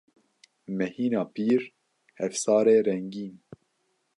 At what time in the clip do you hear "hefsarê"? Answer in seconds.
2.19-2.77